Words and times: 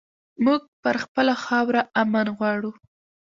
مونږ 0.43 0.61
پر 0.83 0.95
خپله 1.03 1.33
خاوره 1.43 1.81
امن 2.01 2.27
غواړو 2.37 2.71